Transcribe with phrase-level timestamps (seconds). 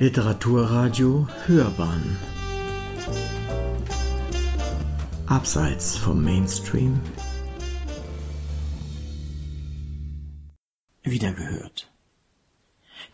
[0.00, 2.16] Literaturradio Hörbahn.
[5.26, 7.02] Abseits vom Mainstream.
[11.02, 11.92] Wiedergehört.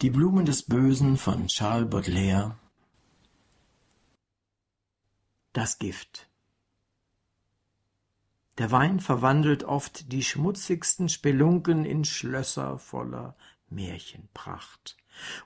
[0.01, 2.57] Die Blumen des Bösen von Charles Baudelaire.
[5.53, 6.31] Das Gift.
[8.59, 13.37] Der Wein verwandelt oft die schmutzigsten Spelunken in Schlösser voller
[13.69, 14.97] Märchenpracht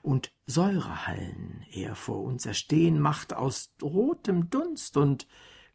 [0.01, 5.27] und Säurehallen er vor uns erstehen macht aus rotem Dunst und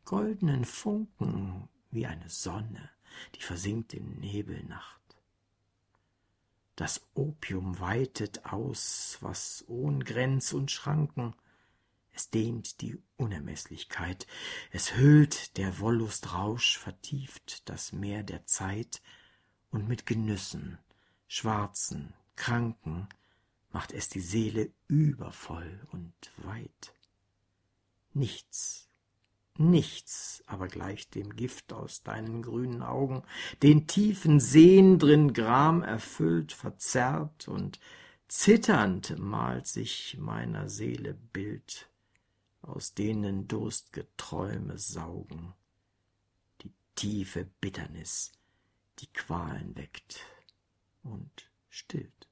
[0.04, 2.90] goldenen Funken wie eine Sonne,
[3.34, 5.00] die versinkt in Nebelnacht.
[6.76, 11.34] Das Opium weitet aus, was ohn Grenz und Schranken,
[12.12, 14.26] es dehnt die Unermeßlichkeit,
[14.72, 19.02] es hüllt der Wollust Rausch, vertieft das Meer der Zeit,
[19.70, 20.78] und mit Genüssen,
[21.28, 23.08] schwarzen, kranken,
[23.76, 26.94] macht es die Seele übervoll und weit.
[28.14, 28.88] Nichts,
[29.58, 33.22] nichts aber gleicht dem Gift aus deinen grünen Augen,
[33.62, 37.78] den tiefen Seen drin Gram erfüllt, verzerrt und
[38.28, 41.90] zitternd malt sich meiner Seele Bild,
[42.62, 45.52] aus denen durstge Träume saugen,
[46.62, 48.32] die tiefe Bitternis,
[49.00, 50.20] die Qualen weckt
[51.02, 52.25] und stillt.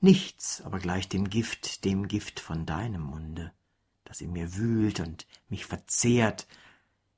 [0.00, 3.52] Nichts aber gleicht dem Gift, dem Gift von deinem Munde,
[4.04, 6.46] das in mir wühlt und mich verzehrt,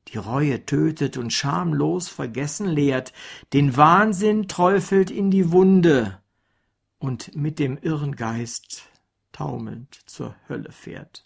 [0.09, 3.13] die Reue tötet und schamlos vergessen lehrt,
[3.53, 6.21] den Wahnsinn träufelt in die Wunde
[6.99, 8.83] und mit dem irren Geist
[9.31, 11.25] taumelnd zur Hölle fährt.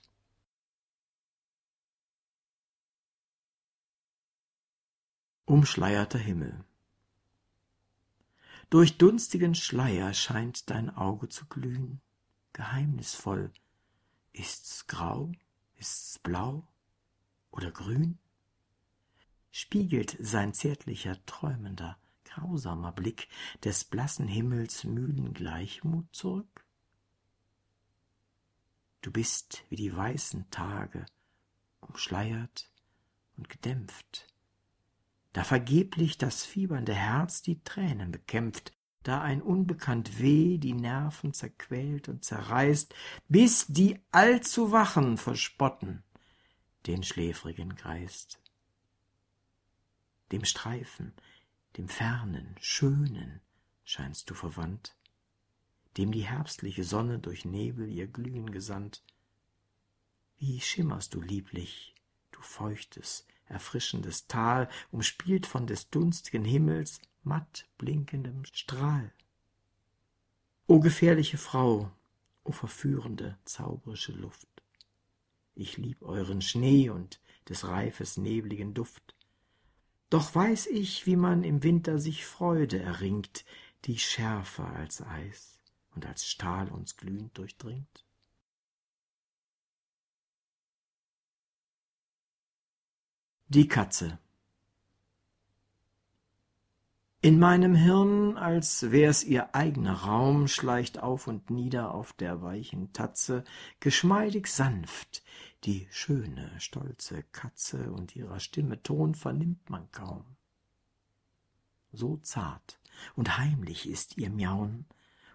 [5.46, 6.64] Umschleierter Himmel
[8.70, 12.00] durch dunstigen Schleier scheint dein Auge zu glühen,
[12.52, 13.52] geheimnisvoll.
[14.32, 15.32] Ist's grau,
[15.76, 16.66] ist's blau
[17.50, 18.18] oder grün?
[19.50, 23.28] Spiegelt sein zärtlicher, träumender, grausamer Blick
[23.64, 26.66] des blassen Himmels müden Gleichmut zurück?
[29.00, 31.06] Du bist wie die weißen Tage,
[31.80, 32.68] umschleiert
[33.36, 34.26] und gedämpft,
[35.36, 42.08] da vergeblich das fiebernde Herz die Tränen bekämpft, da ein unbekannt Weh die Nerven zerquält
[42.08, 42.94] und zerreißt,
[43.28, 46.02] bis die allzu Wachen verspotten
[46.86, 48.40] den schläfrigen Geist.
[50.32, 51.12] Dem Streifen,
[51.76, 53.42] dem fernen, schönen
[53.84, 54.96] scheinst du verwandt,
[55.98, 59.04] dem die herbstliche Sonne durch Nebel ihr Glühen gesandt.
[60.38, 61.94] Wie schimmerst du lieblich,
[62.36, 69.12] du feuchtes, erfrischendes Tal, umspielt von des dunstigen Himmels matt blinkendem Strahl.
[70.66, 71.90] O gefährliche Frau,
[72.44, 74.48] o verführende, zauberische Luft,
[75.54, 79.14] ich lieb euren Schnee und des Reifes nebligen Duft.
[80.10, 83.44] Doch weiß ich, wie man im Winter sich Freude erringt,
[83.84, 85.58] die schärfer als Eis
[85.94, 88.05] und als Stahl uns glühend durchdringt.
[93.48, 94.18] Die Katze
[97.20, 102.92] In meinem Hirn, als wär's ihr eigener Raum, schleicht auf und nieder auf der weichen
[102.92, 103.44] Tatze,
[103.78, 105.22] geschmeidig sanft,
[105.62, 110.24] die schöne, stolze Katze, und ihrer Stimme Ton vernimmt man kaum.
[111.92, 112.80] So zart
[113.14, 114.86] und heimlich ist ihr Miauen,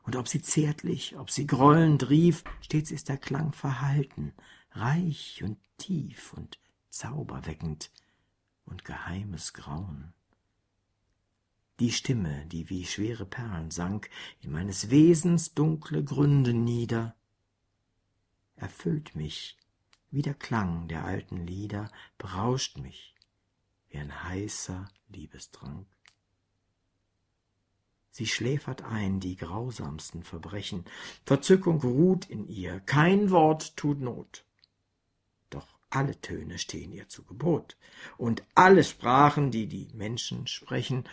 [0.04, 4.34] und ob sie zärtlich, ob sie grollend rief, stets ist der Klang verhalten,
[4.72, 7.90] reich und tief und zauberweckend
[8.66, 10.14] und geheimes Grauen.
[11.80, 14.10] Die Stimme, die wie schwere Perlen sank
[14.42, 17.16] in meines Wesens dunkle Gründe nieder,
[18.56, 19.58] erfüllt mich
[20.12, 23.16] wie der Klang der alten Lieder, berauscht mich
[23.90, 25.88] wie ein heißer Liebestrank.
[28.12, 30.86] Sie schläfert ein die grausamsten Verbrechen,
[31.26, 34.46] Verzückung ruht in ihr, kein Wort tut Not
[35.92, 37.78] alle Töne stehen ihr zu Gebot,
[38.18, 41.04] und alle Sprachen, die die Menschen sprechen,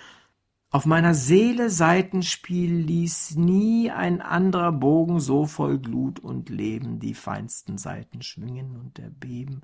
[0.70, 7.00] auf meiner Seele Seitenspiel ließ nie ein anderer Bogen so voll Glut und Leben.
[7.00, 9.62] Die feinsten Saiten schwingen und erbeben,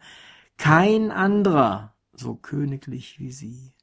[0.56, 3.75] kein anderer so königlich wie sie.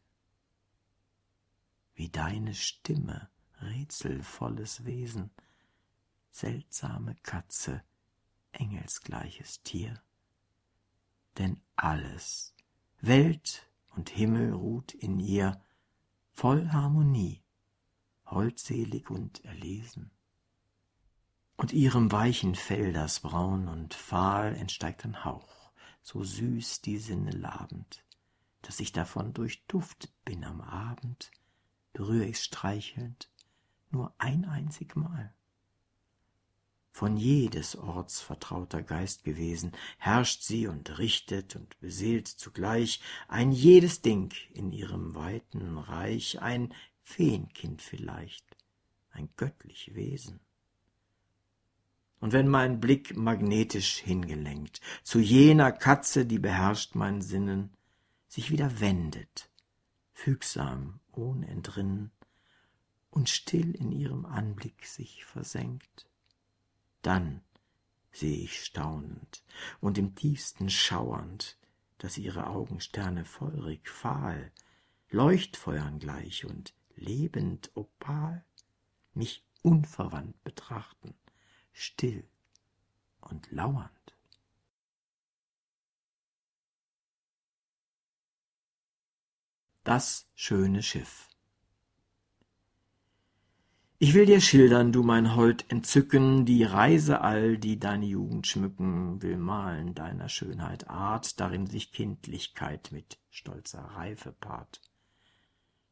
[1.93, 3.29] Wie deine Stimme,
[3.61, 5.29] rätselvolles Wesen,
[6.31, 7.83] seltsame Katze,
[8.51, 10.01] engelsgleiches Tier
[11.37, 12.53] denn alles,
[12.99, 15.61] Welt und Himmel ruht in ihr,
[16.31, 17.43] voll Harmonie,
[18.25, 20.11] holdselig und erlesen.
[21.57, 27.29] und ihrem weichen Fell das braun und fahl entsteigt ein Hauch, so süß die Sinne
[27.29, 28.03] labend,
[28.63, 31.29] dass ich davon durchduftet bin am Abend,
[31.93, 33.29] berühr ich's streichelnd,
[33.91, 35.35] nur ein einzig Mal.
[36.91, 44.01] Von jedes Orts vertrauter Geist gewesen, herrscht sie und richtet und beseelt zugleich ein jedes
[44.01, 48.45] Ding in ihrem weiten Reich, ein Feenkind vielleicht,
[49.11, 50.41] ein göttlich Wesen.
[52.19, 57.75] Und wenn mein Blick magnetisch hingelenkt zu jener Katze, die beherrscht mein Sinnen,
[58.27, 59.49] sich wieder wendet,
[60.13, 62.11] fügsam, ohn Entrinnen,
[63.09, 66.07] und still in ihrem Anblick sich versenkt,
[67.01, 67.41] dann
[68.11, 69.43] seh ich staunend
[69.79, 71.57] und im tiefsten schauernd,
[71.97, 74.51] dass ihre Augensterne feurig fahl,
[75.09, 78.45] Leuchtfeuern gleich und lebend opal,
[79.13, 81.13] mich unverwandt betrachten,
[81.73, 82.27] still
[83.19, 83.91] und lauernd.
[89.83, 91.30] Das schöne Schiff
[94.03, 99.21] ich will dir schildern, du mein Hold entzücken, die Reise all, die deine Jugend schmücken,
[99.21, 104.81] will malen deiner Schönheit Art, darin sich Kindlichkeit mit stolzer Reife paart.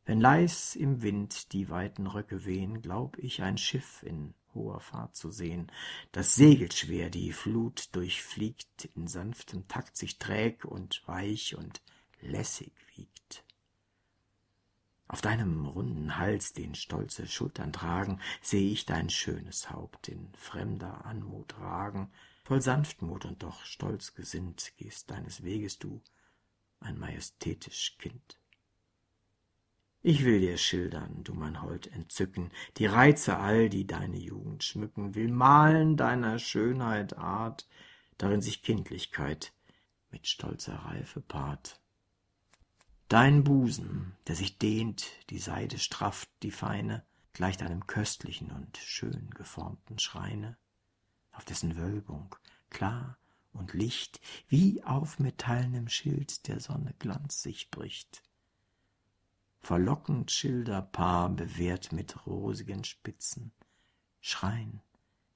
[0.05, 5.15] Wenn leis im Wind die weiten Röcke wehen, glaub ich ein Schiff in hoher Fahrt
[5.15, 5.71] zu sehen,
[6.11, 11.79] das segelschwer die Flut durchfliegt, in sanftem Takt sich träg und weich und
[12.21, 13.43] lässig wiegt.
[15.09, 21.03] Auf deinem runden Hals, den stolze Schultern tragen, seh ich dein schönes Haupt in fremder
[21.03, 22.11] Anmut ragen,
[22.43, 25.99] voll Sanftmut und doch stolz gesinnt, gehst deines Weges du,
[26.79, 28.39] ein majestätisch Kind.
[30.03, 35.15] Ich will dir schildern, du mein Hold entzücken, die Reize all, die deine Jugend schmücken,
[35.15, 37.67] will malen deiner Schönheit Art,
[38.19, 39.53] darin sich Kindlichkeit
[40.11, 41.81] mit stolzer Reife paart.
[43.09, 47.03] Dein Busen, der sich dehnt, die Seide strafft, die feine,
[47.33, 50.57] gleicht einem köstlichen und schön geformten Schreine,
[51.31, 52.35] auf dessen Wölbung
[52.69, 53.17] klar
[53.51, 58.21] und licht wie auf metallnem Schild der Sonne Glanz sich bricht.
[59.57, 63.51] Verlockend Schilderpaar bewehrt mit rosigen Spitzen,
[64.21, 64.83] Schrein,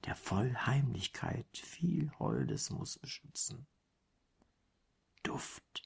[0.04, 3.66] der voll Heimlichkeit viel Holdes muss beschützen.
[5.24, 5.82] Duft,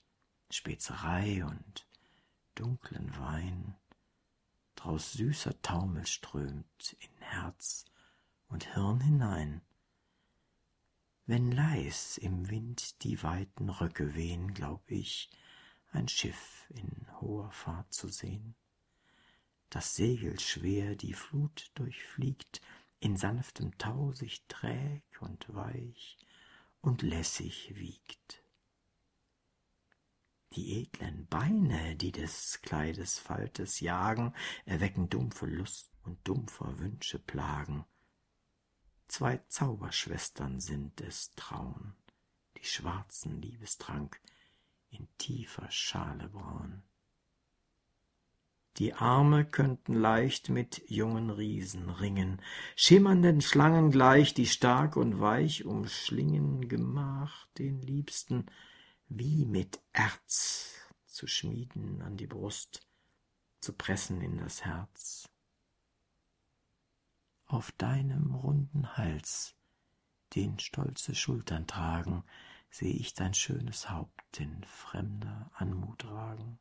[0.50, 1.86] Spezerei und
[2.54, 3.76] dunklen Wein,
[4.76, 7.84] draus süßer Taumel strömt in Herz
[8.48, 9.60] und Hirn hinein.
[11.26, 15.30] Wenn leis im Wind die weiten Röcke wehen, glaub ich,
[15.90, 18.54] ein Schiff in hoher Fahrt zu sehn,
[19.68, 22.62] das Segel schwer die Flut durchfliegt,
[23.00, 26.16] in sanftem Tau sich träg und weich
[26.80, 28.42] und lässig wiegt
[30.54, 34.34] die edlen Beine, die des Kleides Faltes jagen,
[34.64, 37.84] erwecken dumpfe Lust und dumpfer Wünsche Plagen.
[39.08, 41.94] Zwei Zauberschwestern sind es Traun,
[42.56, 44.20] die schwarzen Liebestrank
[44.90, 46.82] in tiefer Schale brauen.
[48.78, 52.40] Die Arme könnten leicht mit jungen Riesen ringen,
[52.76, 58.46] schimmernden Schlangen gleich, die stark und weich umschlingen Gemach den Liebsten,
[59.08, 60.74] wie mit Erz
[61.06, 62.86] zu schmieden an die Brust,
[63.60, 65.28] zu pressen in das Herz.
[67.46, 69.56] Auf deinem runden Hals,
[70.34, 72.24] den stolze Schultern tragen,
[72.70, 76.58] seh ich dein schönes Haupt in fremder Anmut ragen.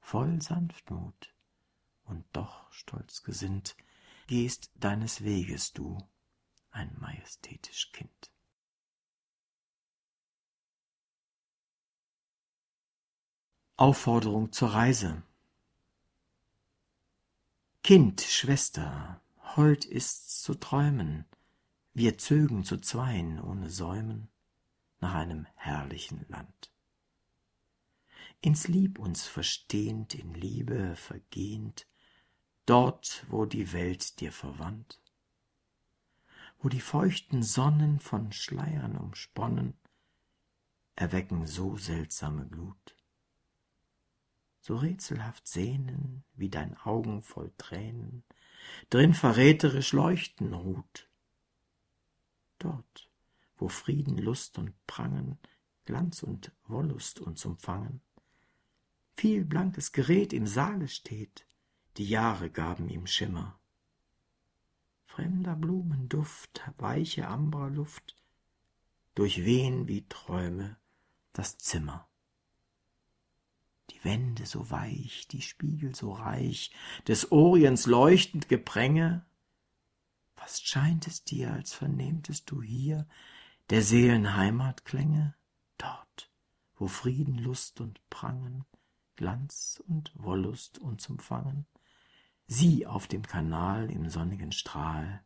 [0.00, 1.34] Voll Sanftmut
[2.04, 3.76] und doch stolz gesinnt,
[4.26, 5.98] gehst deines Weges du,
[6.70, 8.33] ein majestätisch Kind.
[13.76, 15.24] Aufforderung zur Reise.
[17.82, 19.20] Kind, Schwester,
[19.56, 21.24] hold ist's zu träumen,
[21.92, 24.28] wir zögen zu zweien ohne Säumen
[25.00, 26.72] nach einem herrlichen Land.
[28.40, 31.88] Ins Lieb uns verstehend, in Liebe vergehend,
[32.66, 35.00] dort, wo die Welt dir verwandt,
[36.60, 39.76] wo die feuchten Sonnen von Schleiern umsponnen,
[40.94, 42.93] erwecken so seltsame Glut
[44.64, 48.24] so rätselhaft sehnen wie dein Augen voll Tränen,
[48.88, 51.06] drin verräterisch leuchten ruht.
[52.58, 53.10] Dort,
[53.58, 55.38] wo Frieden, Lust und Prangen,
[55.84, 58.00] Glanz und Wollust uns umfangen,
[59.12, 61.46] viel blankes Gerät im Saale steht,
[61.98, 63.60] die Jahre gaben ihm Schimmer.
[65.04, 68.16] fremder Blumenduft, weiche Amberluft,
[69.14, 70.78] durchwehen wie Träume
[71.34, 72.08] das Zimmer.
[73.90, 76.72] Die Wände so weich, die Spiegel so reich,
[77.06, 79.24] des Orients leuchtend Gepränge,
[80.36, 83.06] fast scheint es dir, als vernehmtest du hier
[83.70, 85.34] der Seelen Heimatklänge,
[85.78, 86.30] dort,
[86.76, 88.64] wo Frieden, Lust und Prangen,
[89.16, 91.66] Glanz und Wollust uns umfangen,
[92.46, 95.24] sie auf dem Kanal im sonnigen Strahl,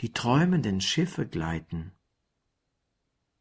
[0.00, 1.92] die träumenden Schiffe gleiten,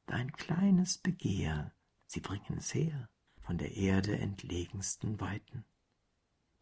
[0.07, 1.73] dein kleines Begehr,
[2.05, 3.09] sie bringen es her,
[3.45, 5.65] von der Erde entlegensten Weiten.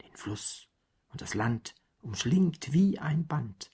[0.01, 0.67] Den Fluss
[1.09, 3.71] und das Land umschlingt wie ein Band,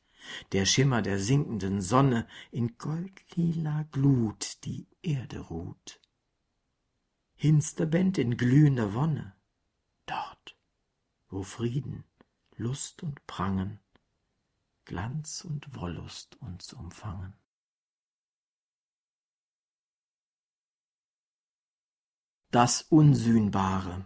[0.51, 5.99] der Schimmer der sinkenden Sonne in goldlila Glut die Erde ruht.
[7.35, 9.35] Hinster Bend in glühender Wonne,
[10.05, 10.57] dort,
[11.29, 12.03] wo Frieden,
[12.57, 13.79] Lust und Prangen,
[14.85, 17.33] Glanz und Wollust uns umfangen.
[22.51, 24.05] Das Unsühnbare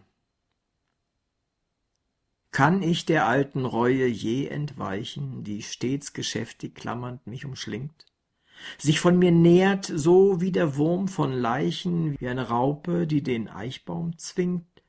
[2.53, 8.05] kann ich der alten Reue je entweichen, die stets geschäftig klammernd mich umschlingt?
[8.77, 13.50] Sich von mir nährt, so wie der Wurm von Leichen, wie eine Raupe, die den
[13.50, 14.83] Eichbaum zwingt?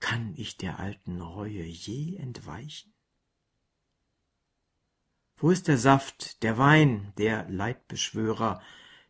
[0.00, 2.92] Kann ich der alten Reue je entweichen?
[5.36, 8.60] Wo ist der Saft, der Wein, der Leidbeschwörer,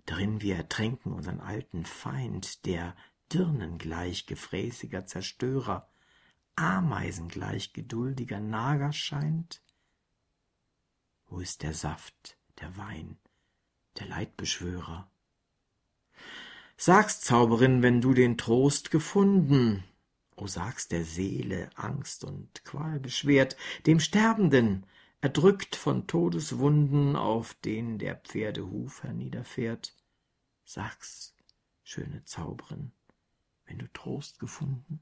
[0.06, 2.94] darin wir ertränken unseren alten Feind, der
[3.32, 5.88] dirnengleich gefräßiger Zerstörer,
[6.56, 9.62] ameisengleich geduldiger Nager scheint?
[11.26, 13.18] Wo ist der Saft, der Wein,
[13.98, 15.10] der Leidbeschwörer?
[16.76, 19.84] Sag's, Zauberin, wenn du den Trost gefunden,
[20.34, 23.56] o sag's der Seele Angst und Qual beschwert,
[23.86, 24.86] dem Sterbenden,
[25.20, 29.94] erdrückt von Todeswunden, auf den der Pferde Huf herniederfährt.
[30.64, 31.34] Sag's,
[31.82, 32.92] schöne Zauberin,
[33.70, 35.00] wenn du Trost gefunden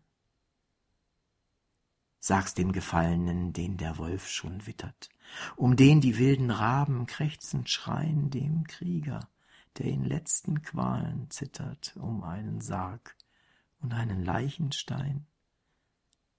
[2.28, 5.08] sag's dem Gefallenen, den der Wolf schon wittert,
[5.56, 9.28] um den die wilden Raben krächzend schreien, dem Krieger,
[9.78, 13.16] der in letzten Qualen zittert, um einen Sarg
[13.80, 15.26] und einen Leichenstein.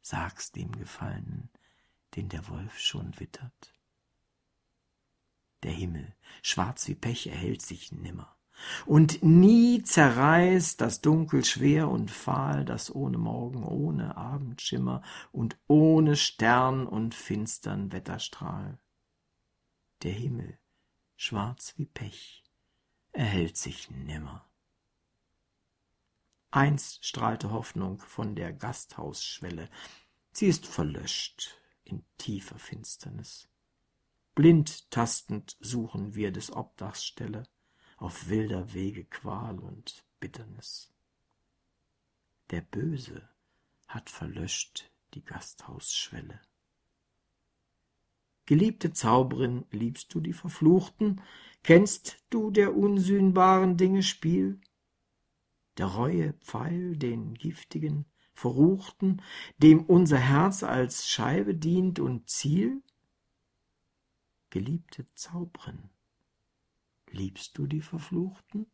[0.01, 1.49] Sag's dem Gefallenen,
[2.15, 3.73] den der Wolf schon wittert.
[5.63, 8.38] Der Himmel, schwarz wie Pech, erhält sich nimmer
[8.85, 15.01] und nie zerreißt das Dunkel schwer und fahl, das ohne Morgen, ohne Abendschimmer
[15.31, 18.79] und ohne Stern und finstern Wetterstrahl.
[20.03, 20.57] Der Himmel,
[21.15, 22.43] schwarz wie Pech,
[23.11, 24.45] erhält sich nimmer.
[26.51, 29.69] Einst strahlte Hoffnung von der Gasthausschwelle,
[30.31, 33.49] sie ist verlöscht in tiefer Finsternis.
[34.33, 37.43] Blind tastend suchen wir des Obdachs Stelle,
[37.99, 40.91] auf wilder Wege Qual und Bitternis.
[42.49, 43.27] Der Böse
[43.87, 46.39] hat verlöscht die Gasthausschwelle.
[48.45, 51.21] Geliebte Zauberin, liebst du die Verfluchten?
[51.61, 54.59] Kennst du der unsühnbaren Dinge Spiel?
[55.77, 59.21] Der Reue Pfeil, den giftigen, verruchten,
[59.57, 62.81] dem unser Herz als Scheibe dient und Ziel?
[64.49, 65.89] Geliebte Zauberin,
[67.11, 68.71] Liebst du die Verfluchten?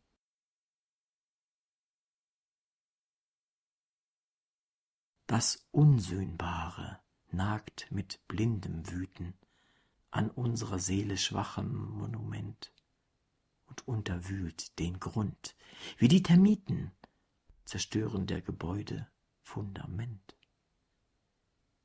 [5.26, 7.00] Das Unsühnbare
[7.32, 9.34] nagt mit blindem Wüten
[10.10, 12.72] an unserer Seele schwachem Monument
[13.66, 15.56] und unterwühlt den Grund,
[15.98, 16.92] wie die Termiten
[17.64, 19.10] zerstören der Gebäude
[19.42, 20.36] Fundament.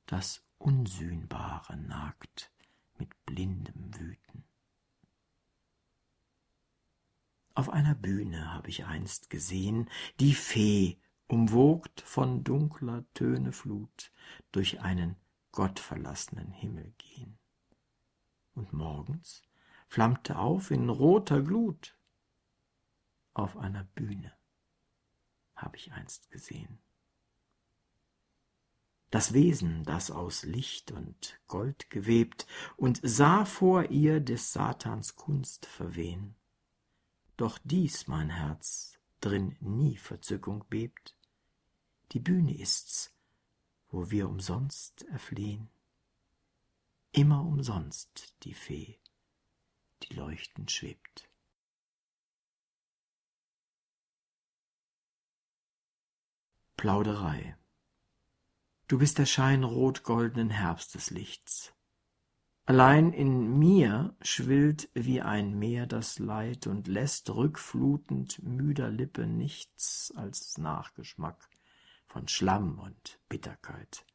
[0.06, 2.52] Das Unsühnbare nagt
[2.98, 4.51] mit blindem Wüten.
[7.54, 9.90] Auf einer Bühne hab ich einst gesehen
[10.20, 14.14] die Fee, umwogt von dunkler Töne Flut,
[14.52, 15.18] durch einen
[15.52, 17.38] gottverlassenen Himmel gehen.
[18.54, 19.42] Und morgens
[19.88, 21.98] flammte auf in roter Glut.
[23.34, 24.34] Auf einer Bühne
[25.56, 26.80] hab ich einst gesehen.
[29.10, 35.66] Das Wesen, das aus Licht und Gold gewebt, und sah vor ihr des Satans Kunst
[35.66, 36.36] verwehn
[37.42, 41.18] doch dies, mein Herz, drin nie Verzückung bebt,
[42.12, 43.12] die Bühne ist's,
[43.90, 45.68] wo wir umsonst erflehn,
[47.12, 49.00] immer umsonst die Fee,
[50.04, 51.30] die leuchtend schwebt.
[56.78, 57.58] Plauderei
[58.88, 61.74] Du bist der Schein rot-goldenen Herbsteslichts.
[62.66, 70.14] Allein in mir schwillt wie ein Meer das Leid und lässt rückflutend müder Lippe nichts
[70.16, 71.50] als Nachgeschmack
[72.06, 74.06] von Schlamm und Bitterkeit.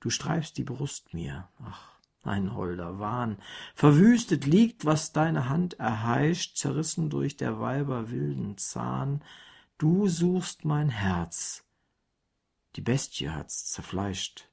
[0.00, 3.38] Du streifst die Brust mir, ach, ein holder Wahn,
[3.74, 9.22] verwüstet liegt, was deine Hand erheischt, zerrissen durch der Weiber wilden Zahn,
[9.78, 11.64] du suchst mein Herz,
[12.74, 14.50] die Bestie hat's zerfleischt.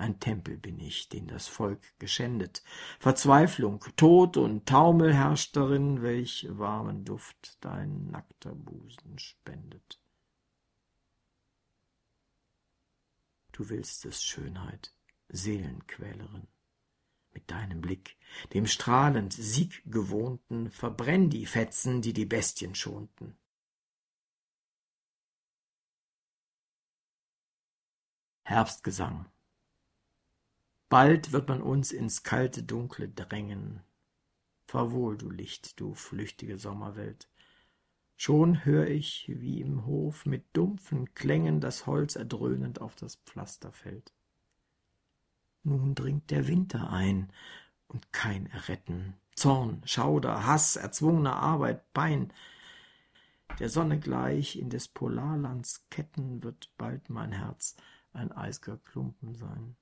[0.00, 2.62] Ein Tempel bin ich, den das Volk geschändet.
[3.00, 10.00] Verzweiflung, Tod und Taumel herrscht darin, welch warmen Duft dein nackter Busen spendet.
[13.52, 14.94] Du willst es, Schönheit,
[15.28, 16.48] Seelenquälerin.
[17.32, 18.16] Mit deinem Blick,
[18.54, 23.36] dem strahlend sieggewohnten, verbrenn die Fetzen, die die Bestien schonten.
[28.44, 29.30] Herbstgesang
[30.90, 33.80] Bald wird man uns ins kalte Dunkle drängen.
[34.66, 37.28] Fahr wohl, du Licht, du flüchtige Sommerwelt.
[38.16, 43.70] Schon hör ich, wie im Hof mit dumpfen Klängen das Holz erdröhnend auf das Pflaster
[43.70, 44.12] fällt.
[45.62, 47.32] Nun dringt der Winter ein
[47.86, 52.32] und kein Erretten, Zorn, Schauder, Hass, erzwungener Arbeit, Pein.
[53.60, 57.76] Der Sonne gleich in des Polarlands Ketten wird bald mein Herz
[58.12, 59.76] ein eisger Klumpen sein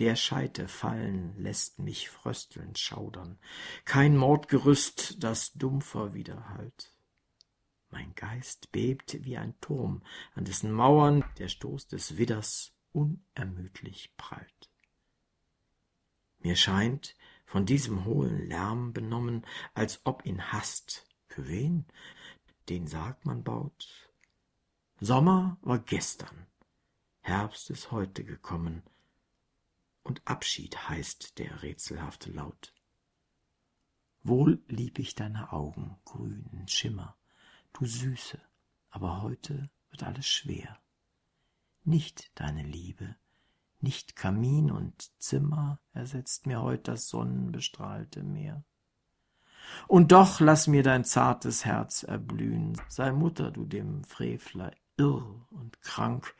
[0.00, 3.38] der Scheite fallen lässt mich fröstelnd schaudern,
[3.84, 6.94] kein Mordgerüst, das dumpfer widerhallt.
[7.90, 10.02] Mein Geist bebt wie ein Turm,
[10.34, 14.70] an dessen Mauern der Stoß des Widders unermüdlich prallt.
[16.38, 17.14] Mir scheint,
[17.44, 21.84] von diesem hohlen Lärm benommen, als ob in Hast, für wen?
[22.70, 24.10] Den Sarg man baut.
[24.98, 26.46] Sommer war gestern,
[27.20, 28.82] Herbst ist heute gekommen,
[30.10, 32.74] und Abschied heißt der rätselhafte Laut.
[34.24, 37.16] Wohl lieb ich deine Augen, grünen Schimmer,
[37.74, 38.40] du Süße,
[38.88, 40.80] aber heute wird alles schwer.
[41.84, 43.14] Nicht deine Liebe,
[43.78, 48.64] nicht Kamin und Zimmer ersetzt mir heut das sonnenbestrahlte Meer.
[49.86, 55.80] Und doch lass mir dein zartes Herz erblühen, sei Mutter du dem Frevler irr und
[55.82, 56.34] krank,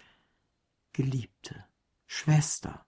[0.92, 1.64] Geliebte,
[2.08, 2.84] Schwester,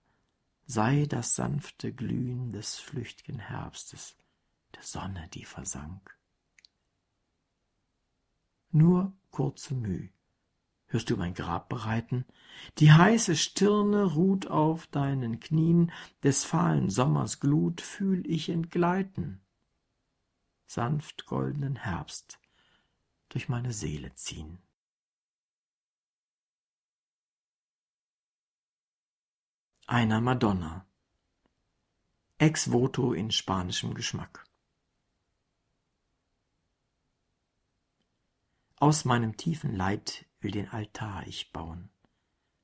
[0.65, 4.15] sei das sanfte Glühen des flücht'gen Herbstes,
[4.75, 6.17] der Sonne, die versank.
[8.71, 10.09] Nur kurze Müh,
[10.87, 12.25] hörst du mein Grab bereiten?
[12.79, 15.91] Die heiße Stirne ruht auf deinen Knien,
[16.23, 19.41] des fahlen Sommers Glut fühl ich entgleiten.
[20.65, 22.39] Sanft goldenen Herbst
[23.29, 24.57] durch meine Seele ziehen.
[29.93, 30.87] Einer Madonna.
[32.39, 34.43] Ex voto in spanischem Geschmack.
[38.77, 41.91] Aus meinem tiefen Leid will den Altar ich bauen,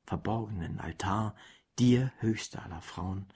[0.05, 1.35] verborgenen Altar,
[1.77, 3.27] dir, höchste aller Frauen,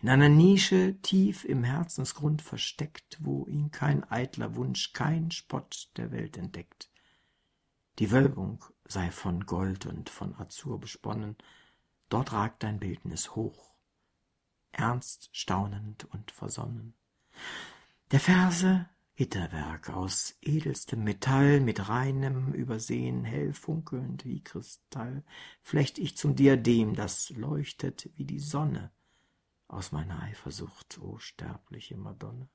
[0.00, 6.12] in einer Nische tief im Herzensgrund versteckt, wo ihn kein eitler Wunsch, kein Spott der
[6.12, 6.88] Welt entdeckt.
[7.98, 11.36] Die Wölbung sei von Gold und von Azur besponnen,
[12.10, 13.72] Dort ragt dein Bildnis hoch,
[14.72, 16.94] ernst, staunend und versonnen.
[18.10, 25.22] Der Verse Gitterwerk aus edelstem Metall, mit reinem Übersehen, hell funkelnd wie Kristall,
[25.60, 28.90] flecht ich zum Diadem, das leuchtet wie die Sonne
[29.68, 32.48] aus meiner Eifersucht, o sterbliche Madonne.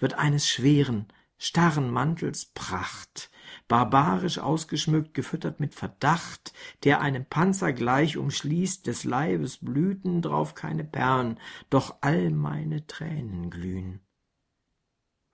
[0.00, 1.06] Wird eines schweren,
[1.44, 3.30] starren Mantels Pracht,
[3.68, 6.54] barbarisch ausgeschmückt, gefüttert mit Verdacht,
[6.84, 13.50] der einem Panzer gleich umschließt, des Leibes Blüten, drauf keine Perlen, doch all meine Tränen
[13.50, 14.00] glühen.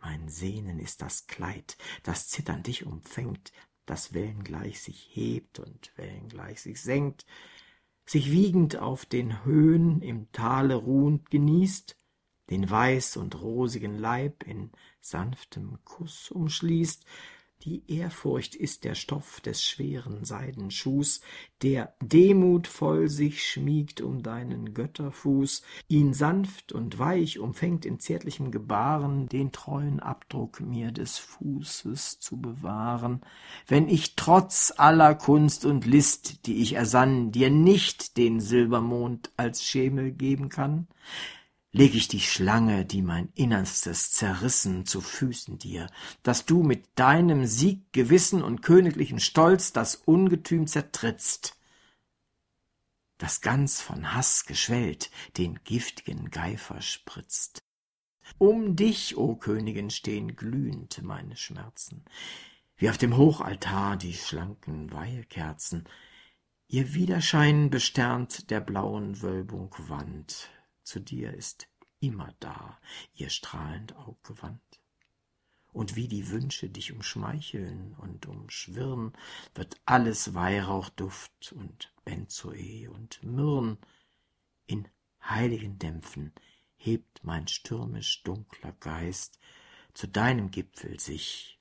[0.01, 3.53] Mein Sehnen ist das Kleid, das zitternd dich umfängt,
[3.87, 7.25] das wellengleich sich hebt und wellengleich sich senkt,
[8.05, 11.97] sich wiegend auf den Höhen im Tale ruhend genießt,
[12.51, 17.05] den weiß und rosigen Leib in sanftem Kuss umschließt,
[17.65, 21.21] die Ehrfurcht ist der Stoff des schweren Seidenschuhs,
[21.63, 29.29] der demutvoll sich schmiegt um deinen Götterfuß, ihn sanft und weich umfängt in zärtlichem Gebaren,
[29.29, 33.21] den treuen Abdruck mir des Fußes zu bewahren,
[33.67, 39.63] wenn ich trotz aller Kunst und List, die ich ersann, dir nicht den Silbermond als
[39.63, 40.89] Schemel geben kann,
[41.73, 45.87] leg ich die Schlange, die mein Innerstes zerrissen, zu Füßen dir,
[46.23, 51.57] dass du mit deinem Sieg, Gewissen und königlichen Stolz das Ungetüm zertrittst.
[53.19, 57.63] das ganz von Hass geschwellt den giftigen Geifer spritzt.
[58.39, 62.05] Um dich, o Königin, stehen glühend meine Schmerzen,
[62.77, 65.85] wie auf dem Hochaltar die schlanken Weihekerzen,
[66.69, 70.49] ihr Widerschein besternt der blauen Wölbung Wand,
[70.83, 71.69] zu dir ist
[72.01, 72.79] immer da
[73.15, 74.61] ihr strahlend Auggewand.
[75.73, 79.13] Und wie die Wünsche dich umschmeicheln und umschwirren,
[79.55, 83.79] wird alles Weihrauchduft und Benzoe und Myrrhen.
[84.67, 84.89] In
[85.23, 86.33] heiligen Dämpfen
[86.77, 89.39] hebt mein stürmisch dunkler Geist
[89.95, 91.59] zu deinem Gipfel sich,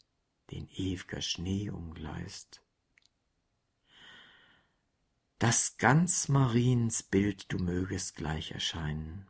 [0.50, 2.64] den ew'ger Schnee umgleist.
[5.40, 9.26] Dass ganz Mariens Bild du mögest gleich erscheinen,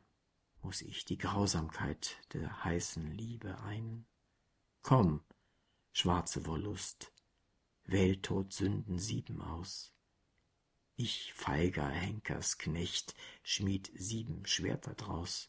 [0.63, 4.07] muss ich die Grausamkeit der heißen Liebe ein.
[4.81, 5.21] Komm,
[5.91, 7.13] schwarze Wollust,
[7.83, 9.93] wähl Todsünden sieben aus.
[10.95, 15.47] Ich, feiger Henkersknecht, schmied sieben Schwerter draus.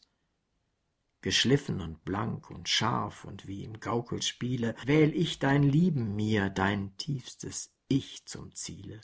[1.21, 6.95] Geschliffen und blank und scharf und wie im Gaukelspiele, wähl ich dein Lieben mir, dein
[6.97, 9.01] tiefstes Ich zum Ziele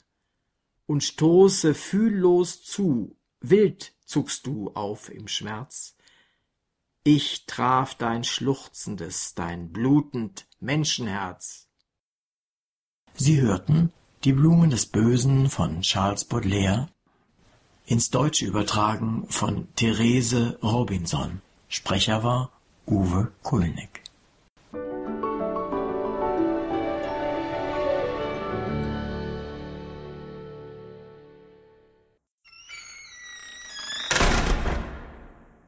[0.88, 5.94] und stoße fühllos zu, wild zuckst du auf im Schmerz.
[7.04, 11.68] Ich traf dein schluchzendes, dein blutend Menschenherz.
[13.14, 13.92] Sie hörten
[14.24, 16.88] Die Blumen des Bösen von Charles Baudelaire,
[17.86, 21.42] ins Deutsche übertragen von Therese Robinson.
[21.68, 22.50] Sprecher war
[22.86, 24.07] Uwe Kulnig.